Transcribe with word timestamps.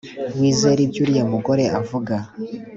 wizera 0.39 0.79
ibyo 0.85 0.99
uriya 1.03 1.23
mugore 1.33 1.63
avuga 1.79 2.15